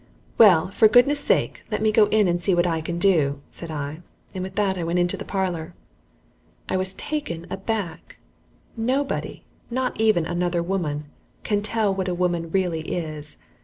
[0.39, 3.69] "Well, for goodness' sake, let me go in and see what I can do," said
[3.69, 4.01] I,
[4.33, 5.75] and with that I went into the parlor.
[6.67, 8.17] I was taken aback.
[8.75, 11.05] Nobody, not even another woman,
[11.43, 13.37] can tell what a woman really is.